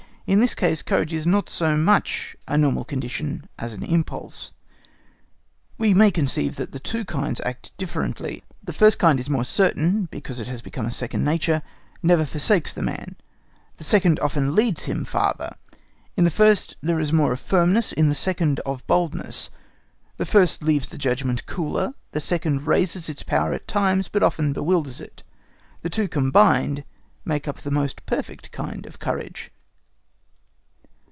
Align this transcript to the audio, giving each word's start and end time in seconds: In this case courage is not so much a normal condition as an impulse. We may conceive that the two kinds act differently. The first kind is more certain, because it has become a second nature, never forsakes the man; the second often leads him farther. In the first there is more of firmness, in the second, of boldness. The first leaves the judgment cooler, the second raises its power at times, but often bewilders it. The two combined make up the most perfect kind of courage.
In 0.27 0.39
this 0.39 0.55
case 0.55 0.81
courage 0.81 1.11
is 1.11 1.27
not 1.27 1.49
so 1.49 1.75
much 1.75 2.37
a 2.47 2.57
normal 2.57 2.85
condition 2.85 3.49
as 3.59 3.73
an 3.73 3.83
impulse. 3.83 4.53
We 5.77 5.93
may 5.93 6.09
conceive 6.09 6.55
that 6.55 6.71
the 6.71 6.79
two 6.79 7.03
kinds 7.03 7.41
act 7.43 7.75
differently. 7.75 8.41
The 8.63 8.71
first 8.71 8.97
kind 8.97 9.19
is 9.19 9.29
more 9.29 9.43
certain, 9.43 10.05
because 10.09 10.39
it 10.39 10.47
has 10.47 10.61
become 10.61 10.85
a 10.85 10.91
second 10.93 11.25
nature, 11.25 11.61
never 12.01 12.25
forsakes 12.25 12.71
the 12.71 12.81
man; 12.81 13.17
the 13.75 13.83
second 13.83 14.21
often 14.21 14.55
leads 14.55 14.85
him 14.85 15.03
farther. 15.03 15.57
In 16.15 16.23
the 16.23 16.31
first 16.31 16.77
there 16.81 17.01
is 17.01 17.11
more 17.11 17.33
of 17.33 17.41
firmness, 17.41 17.91
in 17.91 18.07
the 18.07 18.15
second, 18.15 18.61
of 18.61 18.87
boldness. 18.87 19.49
The 20.15 20.25
first 20.25 20.63
leaves 20.63 20.87
the 20.87 20.97
judgment 20.97 21.45
cooler, 21.45 21.93
the 22.13 22.21
second 22.21 22.67
raises 22.67 23.09
its 23.09 23.21
power 23.21 23.51
at 23.51 23.67
times, 23.67 24.07
but 24.07 24.23
often 24.23 24.53
bewilders 24.53 25.01
it. 25.01 25.23
The 25.81 25.89
two 25.89 26.07
combined 26.07 26.85
make 27.25 27.49
up 27.49 27.57
the 27.63 27.71
most 27.71 28.05
perfect 28.05 28.53
kind 28.53 28.85
of 28.85 28.97
courage. 28.97 29.51